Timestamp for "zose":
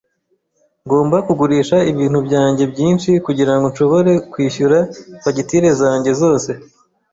6.21-6.51